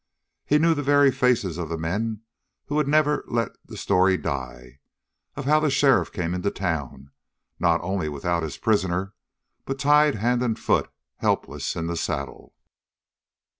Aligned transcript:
He 0.47 0.57
knew 0.57 0.73
the 0.73 0.81
very 0.81 1.11
faces 1.11 1.59
of 1.59 1.69
the 1.69 1.77
men 1.77 2.21
who 2.65 2.73
would 2.73 2.87
never 2.87 3.23
let 3.27 3.51
the 3.67 3.77
story 3.77 4.17
die, 4.17 4.79
of 5.35 5.45
how 5.45 5.59
the 5.59 5.69
sheriff 5.69 6.11
came 6.11 6.33
into 6.33 6.49
town, 6.49 7.11
not 7.59 7.79
only 7.83 8.09
without 8.09 8.41
his 8.41 8.57
prisoner, 8.57 9.13
but 9.63 9.77
tied 9.77 10.15
hand 10.15 10.41
and 10.41 10.57
foot, 10.57 10.91
helpless 11.19 11.75
in 11.75 11.85
the 11.85 11.95
saddle. 11.95 12.55